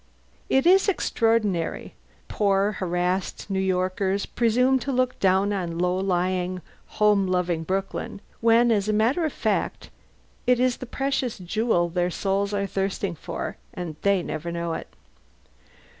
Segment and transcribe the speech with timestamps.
[0.49, 1.93] It is extraordinary:
[2.27, 6.61] poor, harassed New Yorkers presume to look down on low lying,
[6.97, 9.91] home loving Brooklyn, when as a matter of fact
[10.47, 14.87] it is the precious jewel their souls are thirsting for and they never know it.